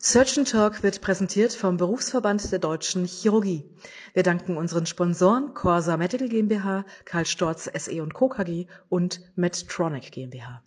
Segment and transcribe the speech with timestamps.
[0.00, 3.64] Surgeon Talk wird präsentiert vom Berufsverband der Deutschen Chirurgie.
[4.14, 8.28] Wir danken unseren Sponsoren Corsa Medical GmbH, Karl Storz SE und Co.
[8.28, 10.62] KG und Medtronic GmbH.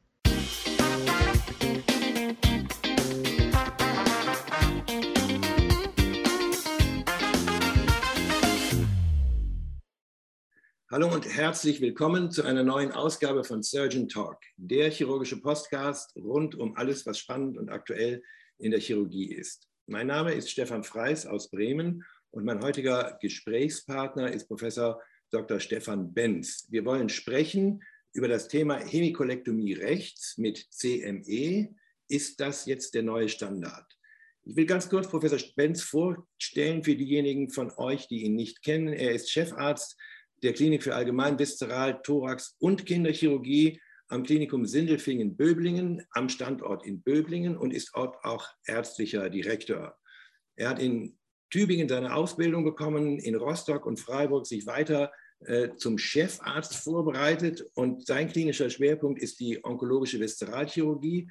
[10.92, 16.56] Hallo und herzlich willkommen zu einer neuen Ausgabe von Surgeon Talk, der chirurgische Podcast rund
[16.56, 18.22] um alles, was spannend und aktuell
[18.62, 19.68] in der Chirurgie ist.
[19.88, 25.60] Mein Name ist Stefan Freis aus Bremen und mein heutiger Gesprächspartner ist Professor Dr.
[25.60, 26.68] Stefan Benz.
[26.70, 27.84] Wir wollen sprechen
[28.14, 31.74] über das Thema Hemikolektomie rechts mit CME.
[32.08, 33.86] Ist das jetzt der neue Standard?
[34.44, 38.94] Ich will ganz kurz Professor Benz vorstellen für diejenigen von euch, die ihn nicht kennen.
[38.94, 39.98] Er ist Chefarzt
[40.44, 43.80] der Klinik für Allgemein, Viszeral, Thorax und Kinderchirurgie
[44.12, 49.98] am Klinikum Sindelfingen-Böblingen am Standort in Böblingen und ist dort auch ärztlicher Direktor.
[50.56, 51.18] Er hat in
[51.50, 55.12] Tübingen seine Ausbildung bekommen, in Rostock und Freiburg sich weiter
[55.46, 61.30] äh, zum Chefarzt vorbereitet und sein klinischer Schwerpunkt ist die onkologische Viszeralchirurgie.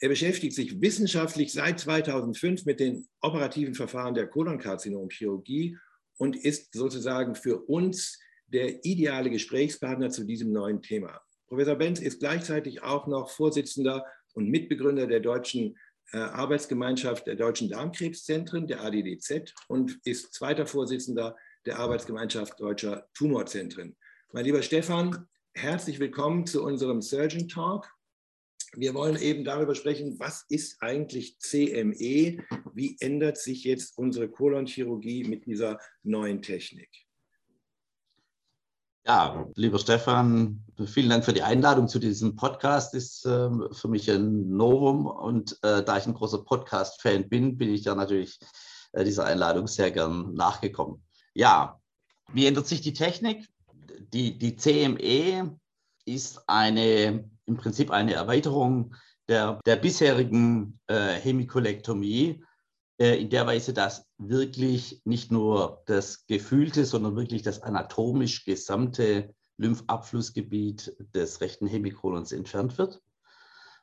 [0.00, 5.76] Er beschäftigt sich wissenschaftlich seit 2005 mit den operativen Verfahren der Kolonkarzinomchirurgie
[6.18, 11.20] und ist sozusagen für uns der ideale Gesprächspartner zu diesem neuen Thema.
[11.48, 14.04] Professor Benz ist gleichzeitig auch noch Vorsitzender
[14.34, 15.78] und Mitbegründer der deutschen
[16.12, 23.96] äh, Arbeitsgemeinschaft der deutschen Darmkrebszentren, der ADDZ, und ist zweiter Vorsitzender der Arbeitsgemeinschaft deutscher Tumorzentren.
[24.32, 27.88] Mein lieber Stefan, herzlich willkommen zu unserem Surgeon Talk.
[28.74, 32.44] Wir wollen eben darüber sprechen, was ist eigentlich CME?
[32.74, 37.07] Wie ändert sich jetzt unsere Kolonchirurgie mit dieser neuen Technik?
[39.08, 42.94] Ja, lieber Stefan, vielen Dank für die Einladung zu diesem Podcast.
[42.94, 47.72] Ist äh, für mich ein Novum und äh, da ich ein großer Podcast-Fan bin, bin
[47.72, 48.38] ich ja natürlich
[48.92, 51.02] äh, dieser Einladung sehr gern nachgekommen.
[51.32, 51.80] Ja,
[52.34, 53.48] wie ändert sich die Technik?
[54.12, 55.58] Die, die CME
[56.04, 58.94] ist eine, im Prinzip eine Erweiterung
[59.26, 62.44] der, der bisherigen äh, Hemikolektomie
[62.98, 70.96] in der Weise, dass wirklich nicht nur das gefühlte, sondern wirklich das anatomisch gesamte Lymphabflussgebiet
[71.14, 73.00] des rechten Hemikolons entfernt wird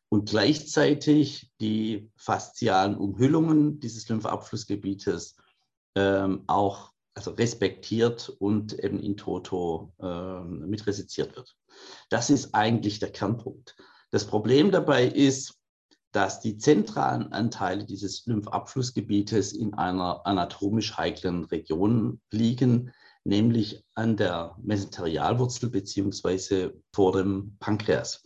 [0.09, 5.37] und gleichzeitig die faszialen Umhüllungen dieses Lymphabflussgebietes
[5.95, 11.55] ähm, auch also respektiert und eben in toto ähm, mit resiziert wird.
[12.09, 13.75] Das ist eigentlich der Kernpunkt.
[14.11, 15.57] Das Problem dabei ist,
[16.15, 22.93] dass die zentralen Anteile dieses Lymphabflussgebietes in einer anatomisch heiklen Region liegen,
[23.25, 28.23] nämlich an der Mesenterialwurzel beziehungsweise vor dem Pankreas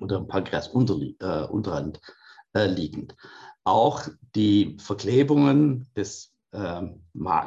[0.00, 2.00] oder im Pankreasunterrand
[2.54, 3.16] äh, äh, liegend.
[3.64, 4.06] Auch
[4.36, 6.82] die Verklebungen des, äh,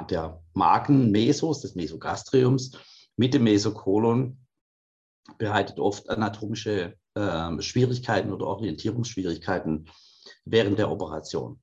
[0.10, 2.72] der Magenmesos, des Mesogastriums
[3.16, 4.40] mit dem Mesokolon
[5.38, 9.90] bereitet oft anatomische äh, Schwierigkeiten oder Orientierungsschwierigkeiten
[10.46, 11.60] während der Operation.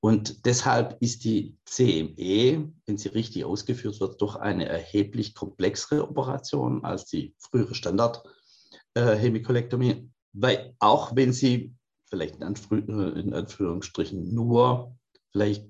[0.00, 6.82] Und deshalb ist die CME, wenn sie richtig ausgeführt wird, doch eine erheblich komplexere Operation
[6.84, 9.90] als die frühere Standard-Hemikolektomie.
[9.90, 11.74] Äh, Weil auch wenn sie
[12.08, 14.96] vielleicht in, Anf in, Anführungsstrichen nur
[15.32, 15.66] vielleicht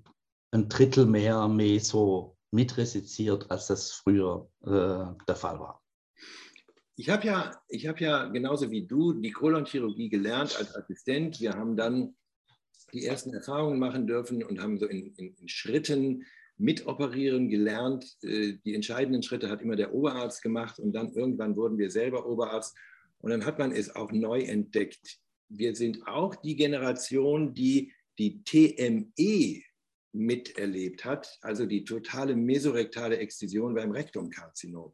[0.52, 5.82] ein Drittel mehr Meso mitresiziert, als das früher äh, der Fall war.
[7.00, 11.40] Ich habe ja, hab ja genauso wie du die Kolonchirurgie gelernt als Assistent.
[11.40, 12.14] Wir haben dann
[12.92, 16.26] die ersten Erfahrungen machen dürfen und haben so in, in, in Schritten
[16.58, 18.18] mitoperieren gelernt.
[18.22, 22.26] Äh, die entscheidenden Schritte hat immer der Oberarzt gemacht und dann irgendwann wurden wir selber
[22.26, 22.76] Oberarzt
[23.20, 25.20] und dann hat man es auch neu entdeckt.
[25.48, 29.62] Wir sind auch die Generation, die die TME
[30.12, 34.92] miterlebt hat, also die totale mesorektale Exzision beim Rektumkarzinom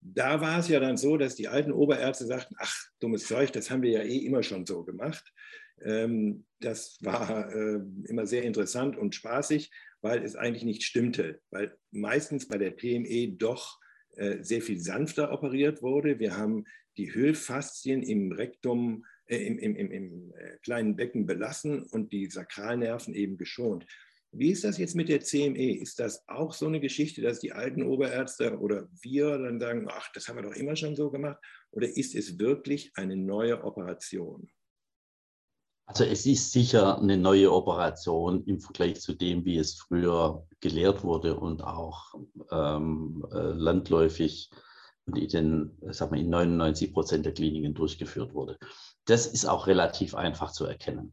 [0.00, 3.70] da war es ja dann so, dass die alten Oberärzte sagten, ach, dummes Zeug, das
[3.70, 5.32] haben wir ja eh immer schon so gemacht.
[5.82, 9.70] Ähm, das war äh, immer sehr interessant und spaßig,
[10.00, 13.78] weil es eigentlich nicht stimmte, weil meistens bei der PME doch
[14.16, 16.18] äh, sehr viel sanfter operiert wurde.
[16.18, 16.64] Wir haben
[16.96, 23.14] die Hüllfaszien im Rektum, äh, im, im, im, im kleinen Becken belassen und die Sakralnerven
[23.14, 23.86] eben geschont.
[24.38, 25.78] Wie ist das jetzt mit der CME?
[25.78, 30.12] Ist das auch so eine Geschichte, dass die alten Oberärzte oder wir dann sagen, ach,
[30.12, 31.38] das haben wir doch immer schon so gemacht?
[31.70, 34.50] Oder ist es wirklich eine neue Operation?
[35.86, 41.04] Also es ist sicher eine neue Operation im Vergleich zu dem, wie es früher gelehrt
[41.04, 42.12] wurde und auch
[42.50, 44.50] ähm, äh, landläufig
[45.06, 48.58] in, den, sag mal, in 99 Prozent der Kliniken durchgeführt wurde.
[49.04, 51.12] Das ist auch relativ einfach zu erkennen.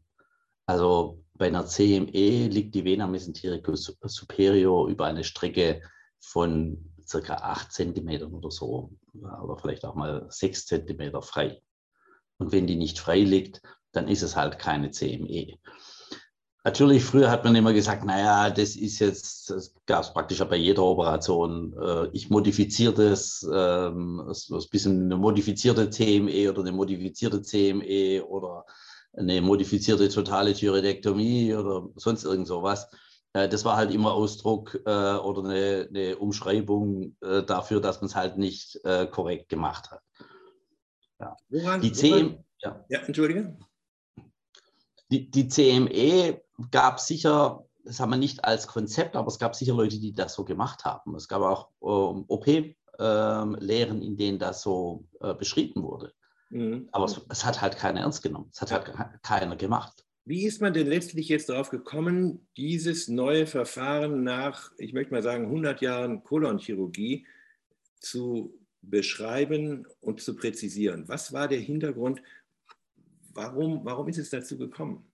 [0.66, 5.82] Also bei einer CME liegt die Vena mesenterica superior über eine Strecke
[6.20, 11.60] von circa 8 cm oder so, oder vielleicht auch mal 6 cm frei.
[12.38, 13.62] Und wenn die nicht frei liegt,
[13.92, 15.58] dann ist es halt keine CME.
[16.66, 20.56] Natürlich, früher hat man immer gesagt, naja, das ist jetzt, das gab es praktisch bei
[20.56, 21.74] jeder Operation.
[21.78, 28.24] Äh, ich modifiziere das, ähm, ist ein bisschen eine modifizierte CME oder eine modifizierte CME
[28.26, 28.64] oder
[29.16, 32.88] eine modifizierte totale Thyroidektomie oder sonst irgend sowas.
[33.32, 38.16] Äh, das war halt immer Ausdruck äh, oder eine, eine Umschreibung dafür, dass man es
[38.16, 38.80] halt nicht
[39.10, 40.02] korrekt gemacht hat.
[41.20, 41.36] Ja.
[41.48, 42.84] Woran, die CME, ja.
[42.88, 43.56] ja, Entschuldige.
[45.10, 49.74] Die, die CME gab sicher, das haben wir nicht als Konzept, aber es gab sicher
[49.74, 51.14] Leute, die das so gemacht haben.
[51.14, 56.12] Es gab auch ähm, OP-Lehren, ähm, in denen das so äh, beschrieben wurde.
[56.54, 56.88] Mhm.
[56.92, 58.48] Aber es, es, hat halt keiner ernst genommen.
[58.52, 60.04] Es hat halt keiner gemacht.
[60.24, 65.22] Wie ist man denn letztlich jetzt darauf gekommen, dieses neue Verfahren nach, ich möchte mal
[65.22, 67.26] sagen, 100 Jahren Kolonchirurgie
[67.98, 71.08] zu beschreiben und zu präzisieren?
[71.08, 72.22] Was war der Hintergrund?
[73.32, 75.12] Warum, warum ist es dazu gekommen?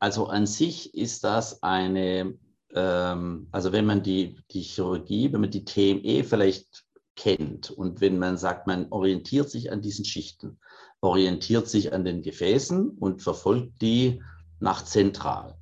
[0.00, 2.36] Also an sich ist das eine,
[2.74, 6.84] ähm, also wenn man die, die Chirurgie, wenn man die TME vielleicht
[7.20, 10.58] kennt und wenn man sagt, man orientiert sich an diesen Schichten,
[11.02, 14.22] orientiert sich an den Gefäßen und verfolgt die
[14.58, 15.54] nach zentral,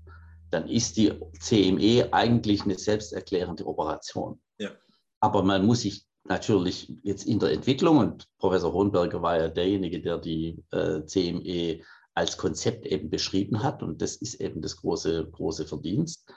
[0.50, 4.40] dann ist die CME eigentlich eine selbsterklärende Operation.
[4.58, 4.70] Ja.
[5.18, 10.00] Aber man muss sich natürlich jetzt in der Entwicklung, und Professor Hohenberger war ja derjenige,
[10.00, 11.80] der die äh, CME
[12.14, 13.82] als Konzept eben beschrieben hat.
[13.82, 16.32] Und das ist eben das große, große Verdienst.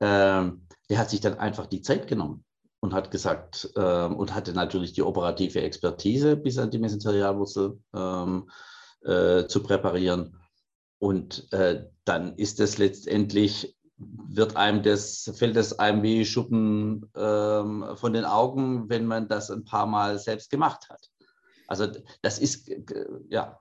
[0.00, 2.44] Ähm, der hat sich dann einfach die Zeit genommen
[2.82, 8.50] und hat gesagt, ähm, und hatte natürlich die operative Expertise bis an die Mesenterialwurzel ähm,
[9.04, 10.36] äh, zu präparieren.
[10.98, 17.84] Und äh, dann ist es letztendlich, wird einem das, fällt es einem wie Schuppen ähm,
[17.94, 21.08] von den Augen, wenn man das ein paar Mal selbst gemacht hat.
[21.68, 21.86] Also
[22.20, 23.60] das ist, äh, ja,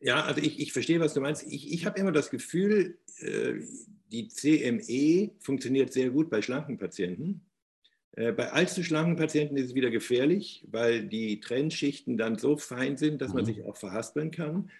[0.00, 1.44] ja, also ich, ich verstehe, was du meinst.
[1.44, 3.60] Ich, ich habe immer das Gefühl, äh,
[4.10, 7.46] die CME funktioniert sehr gut bei schlanken Patienten.
[8.12, 12.96] Äh, bei allzu schlanken Patienten ist es wieder gefährlich, weil die Trennschichten dann so fein
[12.96, 13.46] sind, dass man mhm.
[13.46, 14.70] sich auch verhaspeln kann.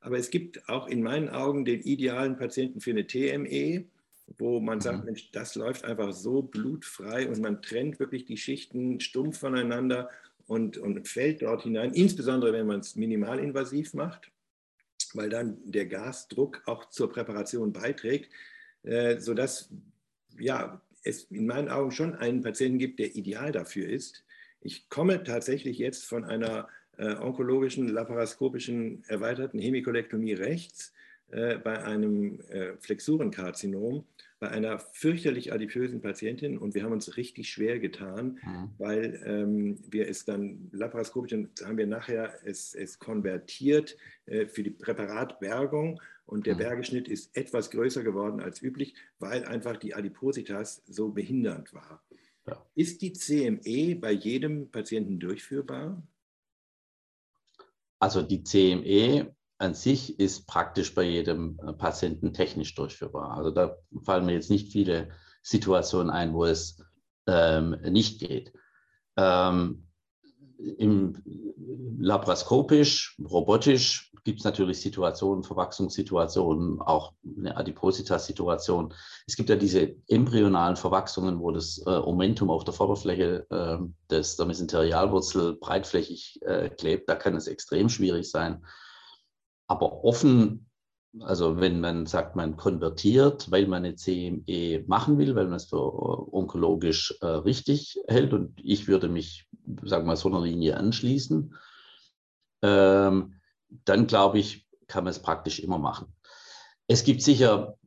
[0.00, 3.84] Aber es gibt auch in meinen Augen den idealen Patienten für eine TME,
[4.38, 5.04] wo man sagt, mhm.
[5.06, 10.08] Mensch, das läuft einfach so blutfrei und man trennt wirklich die Schichten stumpf voneinander
[10.46, 14.30] und, und fällt dort hinein, insbesondere wenn man es minimalinvasiv macht
[15.14, 18.30] weil dann der Gasdruck auch zur Präparation beiträgt,
[18.82, 19.70] äh, sodass
[20.38, 24.24] ja, es in meinen Augen schon einen Patienten gibt, der ideal dafür ist.
[24.60, 26.68] Ich komme tatsächlich jetzt von einer
[26.98, 30.92] äh, onkologischen, laparoskopischen erweiterten Hemikolektomie rechts
[31.30, 34.04] äh, bei einem äh, Flexurenkarzinom
[34.40, 38.70] bei einer fürchterlich adipösen Patientin und wir haben uns richtig schwer getan, mhm.
[38.78, 44.70] weil ähm, wir es dann laparoskopisch, haben wir nachher es, es konvertiert äh, für die
[44.70, 46.58] Präparatbergung und der mhm.
[46.58, 52.02] Bergeschnitt ist etwas größer geworden als üblich, weil einfach die Adipositas so behindernd war.
[52.46, 52.64] Ja.
[52.74, 56.02] Ist die CME bei jedem Patienten durchführbar?
[57.98, 63.36] Also die CME an sich ist praktisch bei jedem äh, Patienten technisch durchführbar.
[63.36, 65.10] Also da fallen mir jetzt nicht viele
[65.42, 66.82] Situationen ein, wo es
[67.26, 68.52] ähm, nicht geht.
[69.16, 69.86] Ähm,
[70.78, 71.22] im
[71.98, 78.94] laparoskopisch, robotisch gibt es natürlich Situationen, Verwachsungssituationen, auch eine Adipositas-Situation.
[79.26, 83.78] Es gibt ja diese embryonalen Verwachsungen, wo das äh, Omentum auf der Vorderfläche äh,
[84.10, 87.08] des, der Mesenterialwurzel breitflächig äh, klebt.
[87.08, 88.62] Da kann es extrem schwierig sein.
[89.70, 90.66] Aber offen,
[91.20, 95.66] also wenn man sagt, man konvertiert, weil man eine CME machen will, weil man es
[95.66, 99.46] für äh, onkologisch äh, richtig hält und ich würde mich,
[99.84, 101.54] sagen wir mal, so einer Linie anschließen,
[102.62, 103.34] ähm,
[103.84, 106.12] dann glaube ich, kann man es praktisch immer machen.
[106.88, 107.78] Es gibt sicher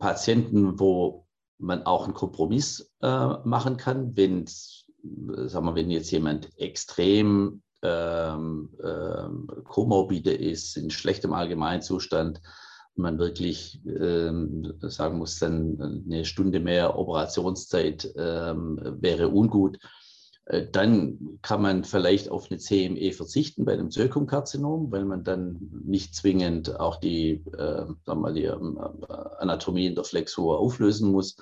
[0.00, 6.50] Patienten, wo man auch einen Kompromiss äh, machen kann, wenn, sagen wir, wenn jetzt jemand
[6.58, 12.40] extrem ähm, ähm, komorbide ist, in schlechtem Allgemeinzustand,
[12.94, 19.78] man wirklich ähm, sagen muss, dann eine Stunde mehr Operationszeit ähm, wäre ungut,
[20.44, 25.70] äh, dann kann man vielleicht auf eine CME verzichten bei einem Zirkumkarzinom, weil man dann
[25.84, 28.78] nicht zwingend auch die, äh, sagen wir, die ähm,
[29.38, 31.36] Anatomie in der Flexur auflösen muss.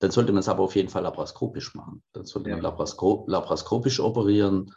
[0.00, 2.02] Dann sollte man es aber auf jeden Fall laparoskopisch machen.
[2.12, 2.56] Dann sollte ja.
[2.56, 4.72] man laparoskopisch operieren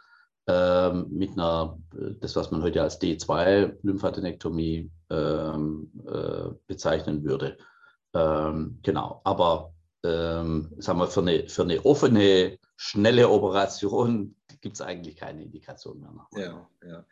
[0.46, 1.78] ähm, mit einer,
[2.20, 7.58] das was man heute als D2-Lymphadenektomie ähm, äh, bezeichnen würde.
[8.14, 9.72] Ähm, genau, aber
[10.04, 16.00] ähm, sagen wir, für eine, für eine offene, schnelle Operation gibt es eigentlich keine Indikation
[16.00, 17.04] mehr nach ja, ja.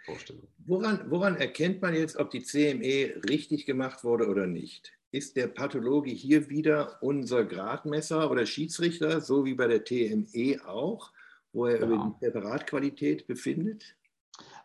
[0.66, 4.92] Woran, woran erkennt man jetzt, ob die CME richtig gemacht wurde oder nicht?
[5.12, 11.12] Ist der Pathologe hier wieder unser Gradmesser oder Schiedsrichter, so wie bei der TME auch,
[11.52, 11.86] wo er ja.
[11.86, 13.96] über die Präparatqualität befindet?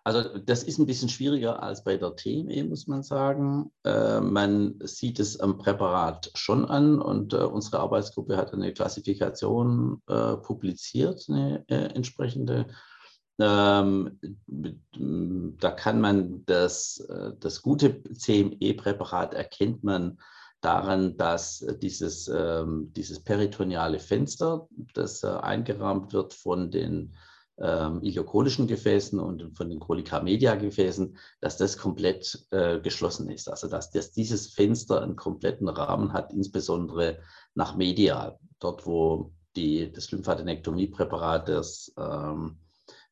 [0.03, 3.71] Also das ist ein bisschen schwieriger als bei der TME, muss man sagen.
[3.83, 10.03] Äh, man sieht es am Präparat schon an und äh, unsere Arbeitsgruppe hat eine Klassifikation
[10.07, 12.67] äh, publiziert, eine äh, entsprechende.
[13.39, 14.19] Ähm,
[15.59, 20.19] da kann man das, äh, das gute CME-Präparat erkennt man
[20.65, 27.15] daran, dass dieses, ähm, dieses peritoneale Fenster, das äh, eingerahmt wird von den
[27.57, 33.47] ähm, iliokonischen Gefäßen und von den Colica-Media-Gefäßen, dass das komplett äh, geschlossen ist.
[33.47, 37.19] Also dass, dass dieses Fenster einen kompletten Rahmen hat, insbesondere
[37.53, 42.57] nach medial, dort wo die, das Lymphadenektomiepräparat des, ähm,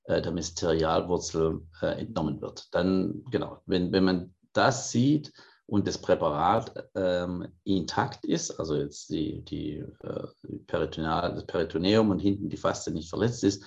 [0.06, 2.74] äh, der Mysterialwurzel äh, entnommen wird.
[2.74, 5.32] Dann, genau, wenn, wenn man das sieht
[5.66, 10.28] und das Präparat ähm, intakt ist, also jetzt die, die, äh,
[10.68, 13.64] Peritoneal, das Peritoneum und hinten die Faste nicht verletzt ist,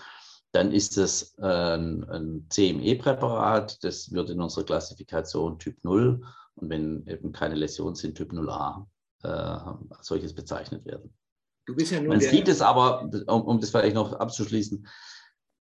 [0.52, 6.22] dann ist es ein, ein CME-Präparat, das wird in unserer Klassifikation Typ 0
[6.54, 8.86] und wenn eben keine Läsionen sind, Typ 0a,
[9.22, 9.58] äh,
[10.00, 11.12] solches bezeichnet werden.
[11.68, 14.86] Ja man sieht es aber, um, um, das vielleicht noch abzuschließen,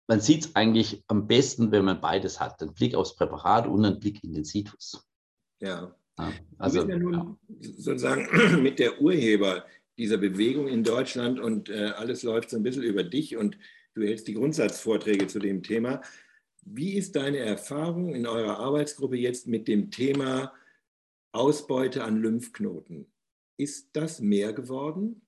[0.08, 3.86] man sieht es eigentlich am besten, wenn man beides hat, einen Blick aufs Präparat und
[3.86, 5.06] einen Blick in den Situs.
[5.60, 5.94] Ja.
[6.22, 7.38] Ja also, du bist ja nun ja.
[7.60, 9.66] sozusagen mit der Urheber
[9.98, 13.58] dieser Bewegung in Deutschland und äh, alles läuft so ein bisschen über dich und
[13.94, 16.02] Du hältst die Grundsatzvorträge zu dem Thema.
[16.64, 20.54] Wie ist deine Erfahrung in eurer Arbeitsgruppe jetzt mit dem Thema
[21.34, 23.12] Ausbeute an Lymphknoten?
[23.58, 25.22] Ist das mehr geworden?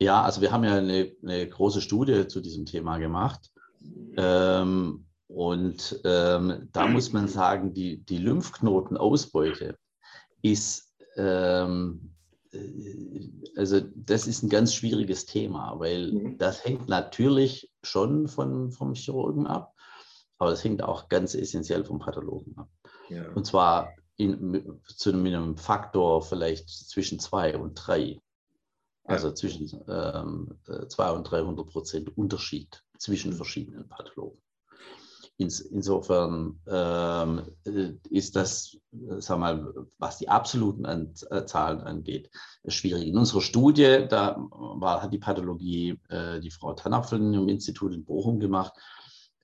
[0.00, 3.52] Ja, also wir haben ja eine, eine große Studie zu diesem Thema gemacht.
[4.16, 9.76] Ähm, und ähm, da muss man sagen, die, die Lymphknotenausbeute
[10.42, 12.14] ist ähm,
[13.56, 16.38] also das ist ein ganz schwieriges Thema, weil mhm.
[16.38, 19.74] das hängt natürlich schon von, vom Chirurgen ab,
[20.38, 22.70] aber es hängt auch ganz essentiell vom Pathologen ab.
[23.08, 23.30] Ja.
[23.32, 28.20] Und zwar in, zu einem Faktor vielleicht zwischen zwei und drei.
[29.04, 29.34] Also ja.
[29.34, 33.36] zwischen ähm, 200 äh, und 300 Prozent Unterschied zwischen mhm.
[33.36, 34.40] verschiedenen Pathologen.
[35.40, 41.80] Ins, insofern ähm, äh, ist das, äh, sag mal, was die absoluten an, äh, Zahlen
[41.80, 42.28] angeht,
[42.66, 43.06] schwierig.
[43.06, 48.04] In unserer Studie, da war, hat die Pathologie äh, die Frau Tannapfel im Institut in
[48.04, 48.72] Bochum gemacht.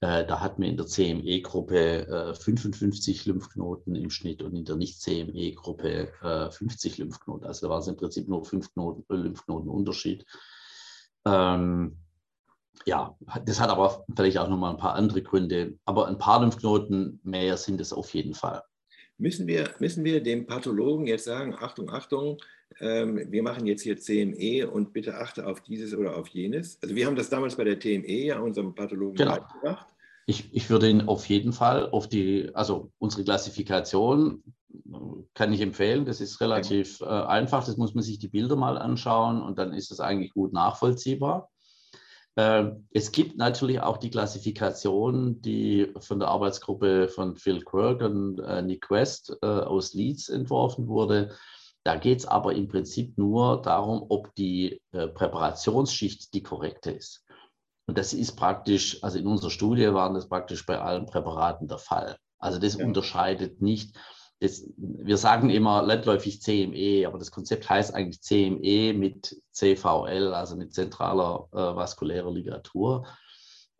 [0.00, 6.50] Äh, da hatten wir in der CME-Gruppe 55 Lymphknoten im Schnitt und in der Nicht-CME-Gruppe
[6.50, 7.46] 50 Lymphknoten.
[7.46, 8.68] Also da war es im Prinzip nur 5
[9.08, 10.26] Lymphknoten Unterschied.
[11.24, 12.03] Ähm,
[12.86, 15.78] ja, das hat aber vielleicht auch nochmal ein paar andere Gründe.
[15.84, 18.62] Aber ein paar Lymphknoten mehr sind es auf jeden Fall.
[19.16, 22.38] Müssen wir, müssen wir dem Pathologen jetzt sagen, Achtung, Achtung,
[22.80, 26.78] ähm, wir machen jetzt hier CME und bitte achte auf dieses oder auf jenes?
[26.82, 29.38] Also wir haben das damals bei der TME ja unserem Pathologen genau.
[29.62, 29.86] gemacht.
[30.26, 34.42] Ich, ich würde ihn auf jeden Fall auf die, also unsere Klassifikation
[35.34, 36.06] kann ich empfehlen.
[36.06, 37.64] Das ist relativ äh, einfach.
[37.64, 41.50] Das muss man sich die Bilder mal anschauen und dann ist es eigentlich gut nachvollziehbar.
[42.36, 48.40] Ähm, es gibt natürlich auch die Klassifikation, die von der Arbeitsgruppe von Phil Quirk und
[48.40, 51.34] äh, Nick West äh, aus Leeds entworfen wurde.
[51.84, 57.24] Da geht es aber im Prinzip nur darum, ob die äh, Präparationsschicht die korrekte ist.
[57.86, 61.78] Und das ist praktisch, also in unserer Studie waren das praktisch bei allen Präparaten der
[61.78, 62.16] Fall.
[62.38, 62.84] Also das ja.
[62.84, 63.96] unterscheidet nicht
[64.40, 70.56] das, wir sagen immer landläufig CME, aber das Konzept heißt eigentlich CME mit CVL, also
[70.56, 73.06] mit zentraler äh, vaskulärer Ligatur.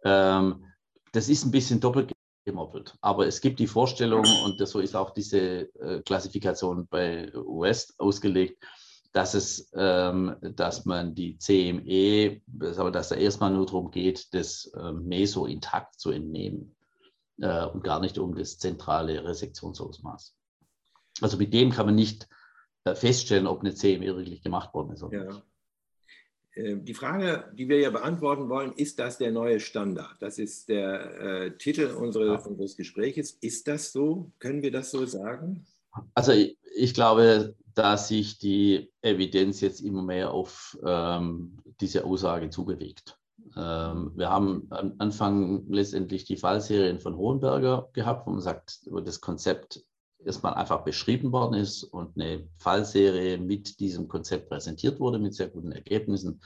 [0.05, 0.65] Ähm,
[1.13, 2.13] das ist ein bisschen doppelt
[2.45, 7.95] gemoppelt, aber es gibt die Vorstellung, und so ist auch diese äh, Klassifikation bei West
[7.99, 8.63] ausgelegt,
[9.13, 14.93] dass es, ähm, dass man die CME, dass da erstmal nur darum geht, das äh,
[14.93, 16.75] Meso intakt zu entnehmen
[17.41, 20.37] äh, und gar nicht um das zentrale Resektionsausmaß.
[21.21, 22.29] Also mit dem kann man nicht
[22.85, 25.03] äh, feststellen, ob eine CME wirklich gemacht worden ist.
[25.03, 25.43] Oder ja.
[26.57, 30.17] Ähm, die Frage, die wir ja beantworten wollen, ist das der neue Standard?
[30.21, 32.39] Das ist der äh, Titel unsere, ja.
[32.39, 33.33] unseres Gespräches.
[33.41, 34.31] Ist das so?
[34.39, 35.67] Können wir das so sagen?
[36.15, 42.51] Also ich, ich glaube, dass sich die Evidenz jetzt immer mehr auf ähm, diese Aussage
[42.51, 43.19] zubewegt.
[43.57, 49.21] Ähm, wir haben am Anfang letztendlich die Fallserien von Hohenberger gehabt, wo man sagt, das
[49.21, 49.85] Konzept
[50.27, 55.49] erstmal einfach beschrieben worden ist und eine Fallserie mit diesem Konzept präsentiert wurde, mit sehr
[55.49, 56.41] guten Ergebnissen.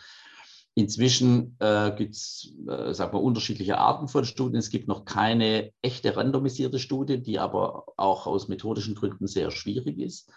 [0.74, 4.58] Inzwischen äh, gibt es, äh, unterschiedliche Arten von Studien.
[4.58, 9.98] Es gibt noch keine echte randomisierte Studie, die aber auch aus methodischen Gründen sehr schwierig
[9.98, 10.30] ist.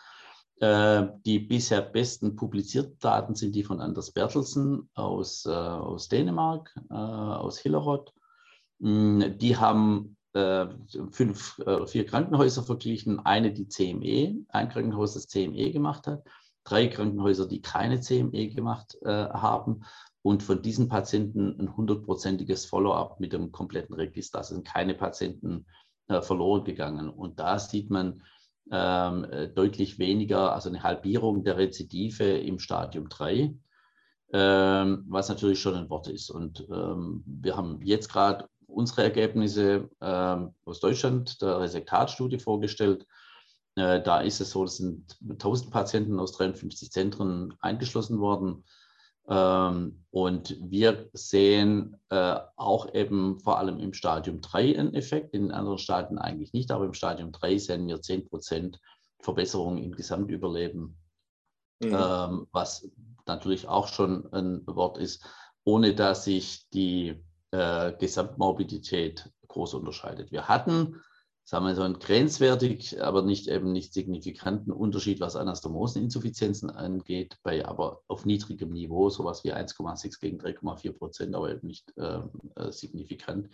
[0.59, 6.73] Äh, die bisher besten publizierten Daten sind die von Anders Bertelsen aus, äh, aus Dänemark,
[6.89, 8.13] äh, aus Hillerod.
[8.79, 10.67] Mm, die haben äh,
[11.11, 16.23] fünf, äh, vier Krankenhäuser verglichen, eine, die CME, ein Krankenhaus, das CME gemacht hat,
[16.63, 19.83] drei Krankenhäuser, die keine CME gemacht äh, haben
[20.21, 24.39] und von diesen Patienten ein hundertprozentiges Follow-up mit dem kompletten Register.
[24.39, 25.65] Also sind keine Patienten
[26.07, 27.09] äh, verloren gegangen.
[27.09, 28.21] Und da sieht man
[28.71, 33.55] ähm, äh, deutlich weniger, also eine Halbierung der Rezidive im Stadium 3,
[34.33, 36.29] ähm, was natürlich schon ein Wort ist.
[36.29, 43.05] Und ähm, wir haben jetzt gerade unsere Ergebnisse ähm, aus Deutschland der Resektatstudie vorgestellt.
[43.75, 48.63] Äh, da ist es so, es sind 1000 Patienten aus 53 Zentren eingeschlossen worden.
[49.27, 55.51] Ähm, und wir sehen äh, auch eben vor allem im Stadium 3 einen Effekt, in
[55.51, 58.79] anderen Stadien eigentlich nicht, aber im Stadium 3 sehen wir 10 Prozent
[59.19, 60.97] Verbesserung im Gesamtüberleben,
[61.81, 61.95] mhm.
[61.95, 62.89] ähm, was
[63.27, 65.25] natürlich auch schon ein Wort ist,
[65.63, 70.31] ohne dass sich die äh, Gesamtmorbidität groß unterscheidet.
[70.31, 71.01] Wir hatten,
[71.43, 77.65] sagen wir so einen grenzwertig, aber nicht eben nicht signifikanten Unterschied, was Anastomoseninsuffizienzen angeht, bei
[77.65, 82.21] aber auf niedrigem Niveau, sowas wie 1,6 gegen 3,4 Prozent, aber eben nicht äh,
[82.55, 83.49] äh, signifikant.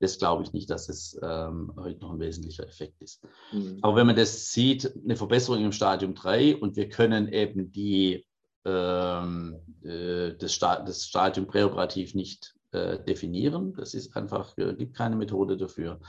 [0.00, 3.22] Das glaube ich nicht, dass es ähm, heute noch ein wesentlicher Effekt ist.
[3.52, 3.78] Mhm.
[3.82, 8.24] Aber wenn man das sieht, eine Verbesserung im Stadium 3 und wir können eben die,
[8.64, 13.72] ähm, äh, das, Sta das Stadium präoperativ nicht äh, definieren.
[13.74, 16.00] Das ist einfach, äh, gibt keine Methode dafür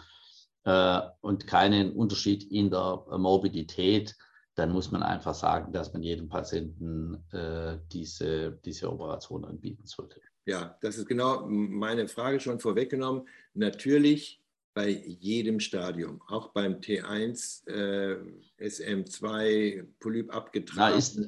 [0.66, 4.16] äh, und keinen Unterschied in der Morbidität.
[4.56, 10.20] Dann muss man einfach sagen, dass man jedem Patienten äh, diese, diese Operation anbieten sollte.
[10.46, 13.28] Ja, das ist genau meine Frage schon vorweggenommen.
[13.54, 14.42] Natürlich
[14.74, 18.18] bei jedem Stadium, auch beim T1, äh,
[18.60, 20.92] SM2, Polyp abgetragen.
[20.92, 21.20] Da ist,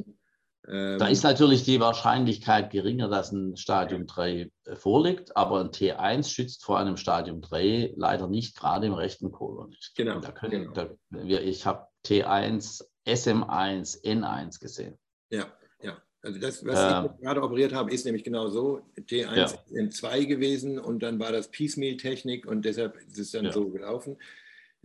[0.67, 5.69] ähm, da ist natürlich die Wahrscheinlichkeit geringer, dass ein Stadium 3 äh, vorliegt, aber ein
[5.69, 9.75] T1 schützt vor einem Stadium 3 leider nicht, gerade im rechten Kolon.
[9.95, 10.19] Genau.
[10.19, 10.95] Da können, genau.
[11.09, 14.97] Da, ich habe T1, SM1, N1 gesehen.
[15.31, 15.97] Ja, ja.
[16.21, 18.81] Also das, was ähm, ich gerade operiert habe, ist nämlich genau so.
[18.99, 19.47] T1 ja.
[19.81, 23.51] N2 gewesen und dann war das Piecemeal-Technik und deshalb ist es dann ja.
[23.51, 24.17] so gelaufen.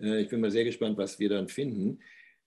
[0.01, 2.01] Äh, ich bin mal sehr gespannt, was wir dann finden.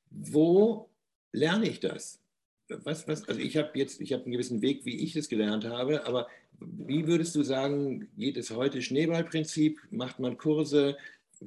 [0.10, 0.90] Wo
[1.32, 2.20] lerne ich das?
[2.70, 5.66] Was, was, also ich habe jetzt, ich habe einen gewissen Weg, wie ich es gelernt
[5.66, 6.28] habe, aber
[6.60, 9.80] wie würdest du sagen, geht es heute Schneeballprinzip?
[9.92, 10.98] Macht man Kurse?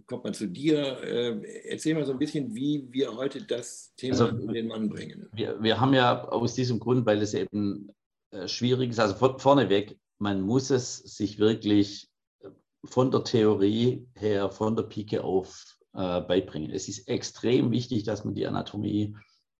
[0.07, 1.03] Kommt man zu dir?
[1.03, 4.89] Äh, erzähl mal so ein bisschen, wie wir heute das Thema also, in den Mann
[4.89, 5.29] bringen.
[5.35, 7.91] Wir, wir haben ja aus diesem Grund, weil es eben
[8.31, 12.09] äh, schwierig ist, also vorneweg, man muss es sich wirklich
[12.41, 12.49] äh,
[12.85, 16.71] von der Theorie her, von der Pike auf äh, beibringen.
[16.71, 19.15] Es ist extrem wichtig, dass man die Anatomie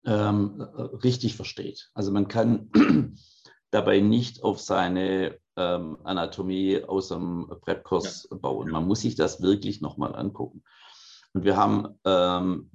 [0.05, 0.61] ähm,
[1.03, 1.91] richtig versteht.
[1.95, 2.71] Also man kann
[3.71, 8.37] dabei nicht auf seine ähm, Anatomie aus dem Prep-Kurs ja.
[8.37, 8.71] bauen.
[8.71, 10.63] Man muss sich das wirklich nochmal angucken.
[11.35, 12.71] Und wir haben ähm,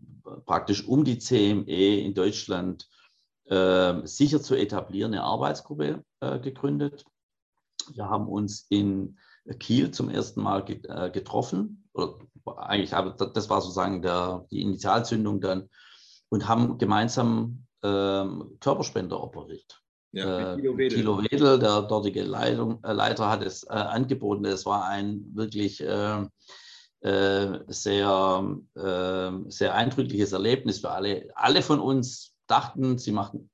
[0.45, 2.87] praktisch um die CME in Deutschland
[3.45, 7.05] äh, sicher zu etablieren eine Arbeitsgruppe äh, gegründet.
[7.93, 9.17] Wir haben uns in
[9.59, 11.87] Kiel zum ersten Mal äh, getroffen.
[11.93, 12.15] Oder
[12.57, 15.69] eigentlich, aber das war sozusagen der, die Initialzündung dann
[16.29, 19.81] und haben gemeinsam ähm, Körperspender operiert.
[20.11, 21.31] Ja, äh, Kilo, Wedel.
[21.31, 24.45] Wedel, der dortige Leitung, äh, Leiter, hat es äh, angeboten.
[24.45, 26.25] Es war ein wirklich äh,
[27.01, 31.29] äh, sehr, äh, sehr eindrückliches Erlebnis für alle.
[31.35, 33.49] Alle von uns dachten, sie machen,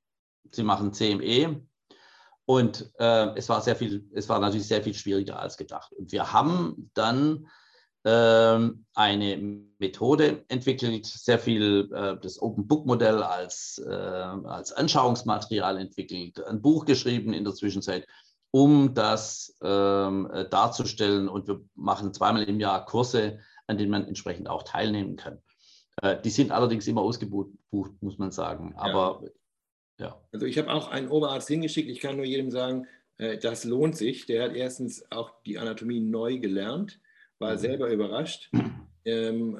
[0.52, 1.62] sie machen CME.
[2.46, 5.94] Und es war sehr viel, es war natürlich sehr viel schwieriger als gedacht.
[5.94, 7.48] Und wir haben dann ähm,
[8.06, 16.44] eine Methode entwickelt, sehr viel äh, das Open Book Modell als, äh, als Anschauungsmaterial entwickelt,
[16.44, 18.06] ein Buch geschrieben in der Zwischenzeit,
[18.50, 21.28] um das ähm, darzustellen.
[21.28, 25.42] Und wir machen zweimal im Jahr Kurse, an denen man entsprechend auch teilnehmen kann.
[26.02, 27.50] Äh, die sind allerdings immer ausgebucht,
[28.00, 28.74] muss man sagen.
[28.76, 29.22] Aber
[29.98, 30.06] ja.
[30.06, 30.20] ja.
[30.32, 31.90] Also ich habe auch einen Oberarzt hingeschickt.
[31.90, 32.86] Ich kann nur jedem sagen,
[33.18, 34.26] äh, das lohnt sich.
[34.26, 37.00] Der hat erstens auch die Anatomie neu gelernt
[37.38, 37.58] war mhm.
[37.58, 38.50] selber überrascht.
[39.04, 39.58] Ähm,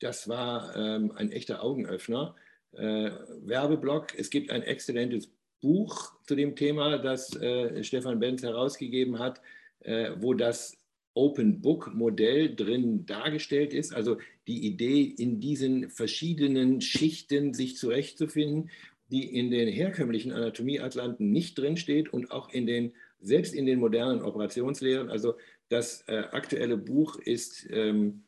[0.00, 2.34] das war ähm, ein echter Augenöffner.
[2.72, 3.10] Äh,
[3.44, 9.40] Werbeblock, es gibt ein exzellentes Buch zu dem Thema, das äh, Stefan Benz herausgegeben hat,
[9.80, 10.76] äh, wo das
[11.14, 13.94] Open Book Modell drin dargestellt ist.
[13.94, 18.70] Also die Idee, in diesen verschiedenen Schichten sich zurechtzufinden,
[19.10, 24.22] die in den herkömmlichen Anatomieatlanten nicht drinsteht und auch in den, selbst in den modernen
[24.22, 25.08] Operationslehren.
[25.08, 25.34] Also
[25.74, 28.22] das äh, aktuelle Buch ist ähm,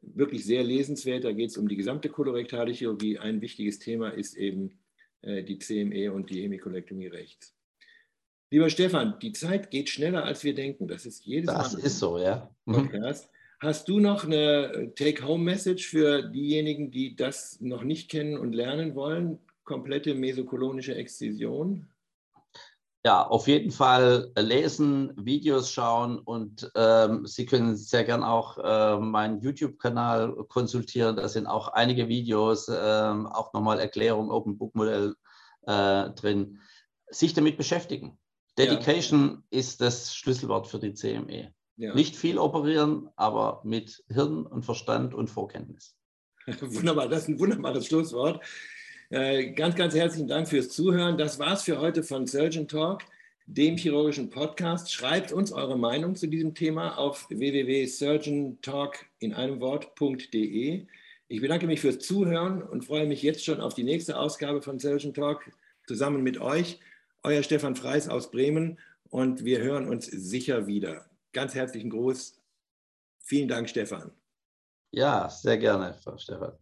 [0.00, 1.24] wirklich sehr lesenswert.
[1.24, 3.18] Da geht es um die gesamte kolorektale Chirurgie.
[3.18, 4.78] Ein wichtiges Thema ist eben
[5.22, 7.54] äh, die CME und die Hemikolektomie rechts.
[8.50, 10.86] Lieber Stefan, die Zeit geht schneller, als wir denken.
[10.86, 11.76] Das ist jedes das Mal.
[11.76, 12.54] Das ist so, ja.
[12.66, 12.72] Mhm.
[12.74, 13.28] Podcast.
[13.58, 19.38] Hast du noch eine Take-Home-Message für diejenigen, die das noch nicht kennen und lernen wollen?
[19.64, 21.88] Komplette mesokolonische Exzision?
[23.04, 29.00] Ja, auf jeden Fall lesen, Videos schauen und ähm, Sie können sehr gern auch äh,
[29.00, 31.16] meinen YouTube-Kanal konsultieren.
[31.16, 35.16] Da sind auch einige Videos, äh, auch nochmal Erklärung, Open Book Modell
[35.62, 36.60] äh, drin.
[37.10, 38.18] Sich damit beschäftigen.
[38.56, 39.58] Dedication ja.
[39.58, 41.52] ist das Schlüsselwort für die CME.
[41.76, 41.94] Ja.
[41.94, 45.96] Nicht viel operieren, aber mit Hirn und Verstand und Vorkenntnis.
[46.60, 48.44] Wunderbar, das ist ein wunderbares Schlusswort.
[49.12, 51.18] Äh, ganz, ganz herzlichen Dank fürs Zuhören.
[51.18, 53.02] Das war's für heute von Surgeon Talk,
[53.44, 54.90] dem chirurgischen Podcast.
[54.90, 60.86] Schreibt uns eure Meinung zu diesem Thema auf www.surgeontalk in einem Wort.de.
[61.28, 64.78] Ich bedanke mich fürs Zuhören und freue mich jetzt schon auf die nächste Ausgabe von
[64.78, 65.42] Surgeon Talk
[65.86, 66.80] zusammen mit euch.
[67.22, 68.78] Euer Stefan Freis aus Bremen
[69.10, 71.04] und wir hören uns sicher wieder.
[71.34, 72.40] Ganz herzlichen Gruß.
[73.18, 74.10] Vielen Dank, Stefan.
[74.90, 76.61] Ja, sehr gerne, Frau Stefan.